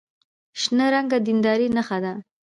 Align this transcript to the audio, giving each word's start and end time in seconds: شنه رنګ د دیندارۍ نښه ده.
شنه 0.61 0.85
رنګ 0.93 1.07
د 1.19 1.23
دیندارۍ 1.27 1.67
نښه 1.75 1.97
ده. 2.03 2.13